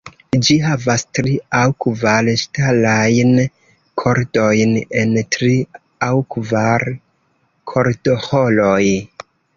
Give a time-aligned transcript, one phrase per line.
[0.45, 3.35] Ĝi havas tri aŭ kvar ŝtalajn
[4.03, 5.53] kordojn en tri
[6.09, 6.87] aŭ kvar
[7.75, 8.85] kordoĥoroj.